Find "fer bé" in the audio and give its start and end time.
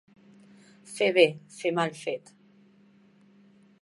0.93-1.25